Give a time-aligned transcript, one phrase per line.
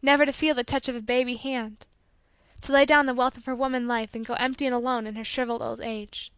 [0.00, 1.86] Never to feel the touch of a baby hand!
[2.62, 5.16] To lay down the wealth of her woman life and go empty and alone in
[5.16, 6.32] her shriveled old age!